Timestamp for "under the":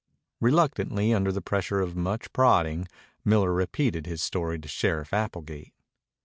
1.13-1.43